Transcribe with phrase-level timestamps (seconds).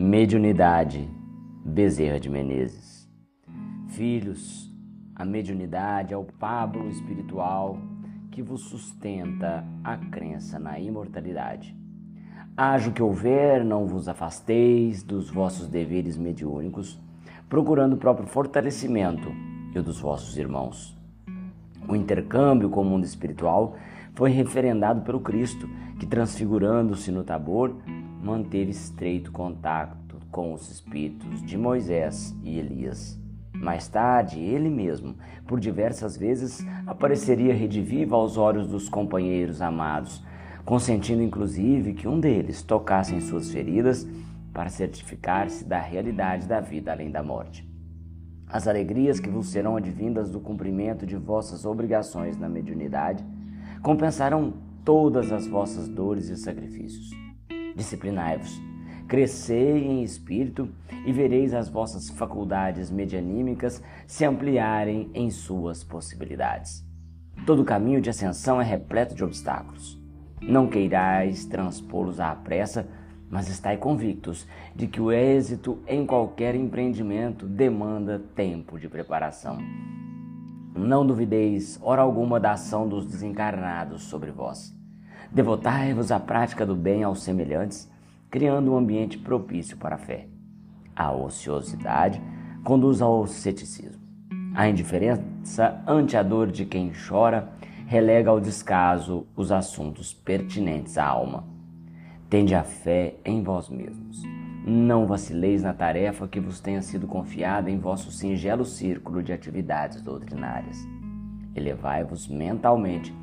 [0.00, 1.10] Mediunidade,
[1.64, 3.10] Bezerra de Menezes.
[3.88, 4.72] Filhos,
[5.12, 7.76] a mediunidade é o pábulo espiritual
[8.30, 11.76] que vos sustenta a crença na imortalidade.
[12.56, 16.96] Haja o que houver, não vos afasteis dos vossos deveres mediúnicos,
[17.48, 19.28] procurando o próprio fortalecimento
[19.74, 20.96] e o dos vossos irmãos.
[21.88, 23.74] O intercâmbio com o mundo espiritual
[24.14, 25.68] foi referendado pelo Cristo,
[25.98, 27.74] que transfigurando-se no Tabor,
[28.28, 33.18] manteve estreito contato com os espíritos de Moisés e Elias.
[33.54, 40.22] Mais tarde, ele mesmo, por diversas vezes, apareceria redivivo aos olhos dos companheiros amados,
[40.62, 44.06] consentindo inclusive que um deles tocasse em suas feridas
[44.52, 47.66] para certificar-se da realidade da vida além da morte.
[48.46, 53.24] As alegrias que vos serão advindas do cumprimento de vossas obrigações na mediunidade
[53.82, 54.52] compensarão
[54.84, 57.27] todas as vossas dores e sacrifícios.
[57.78, 58.60] Disciplinai-vos,
[59.06, 60.68] crescei em espírito
[61.06, 66.84] e vereis as vossas faculdades medianímicas se ampliarem em suas possibilidades.
[67.46, 69.96] Todo caminho de ascensão é repleto de obstáculos.
[70.42, 72.88] Não queirais transpô-los à pressa,
[73.30, 79.58] mas estai convictos de que o êxito em qualquer empreendimento demanda tempo de preparação.
[80.74, 84.77] Não duvideis, hora alguma, da ação dos desencarnados sobre vós.
[85.30, 87.90] Devotai-vos à prática do bem aos semelhantes,
[88.30, 90.26] criando um ambiente propício para a fé.
[90.96, 92.20] A ociosidade
[92.64, 94.02] conduz ao ceticismo.
[94.54, 97.48] A indiferença ante a dor de quem chora
[97.86, 101.44] relega ao descaso os assuntos pertinentes à alma.
[102.28, 104.22] Tende a fé em vós mesmos.
[104.66, 110.02] Não vacileis na tarefa que vos tenha sido confiada em vosso singelo círculo de atividades
[110.02, 110.76] doutrinárias.
[111.54, 113.14] Elevai-vos mentalmente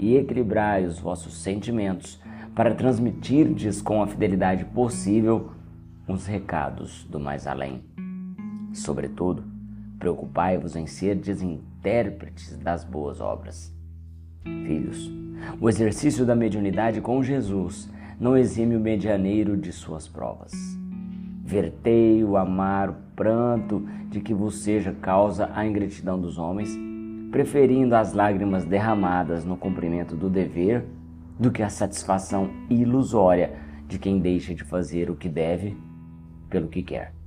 [0.00, 2.18] e equilibrai os vossos sentimentos
[2.54, 5.50] para transmitirdes com a fidelidade possível
[6.08, 7.82] os recados do mais além.
[8.72, 9.44] Sobretudo,
[9.98, 13.72] preocupai-vos em ser intérpretes das boas obras.
[14.42, 15.12] Filhos,
[15.60, 20.52] o exercício da mediunidade com Jesus não exime o medianeiro de suas provas.
[21.44, 26.70] Vertei o amar, o pranto de que vos seja causa a ingratidão dos homens
[27.30, 30.84] preferindo as lágrimas derramadas no cumprimento do dever
[31.38, 33.54] do que a satisfação ilusória
[33.86, 35.76] de quem deixa de fazer o que deve
[36.48, 37.19] pelo que quer.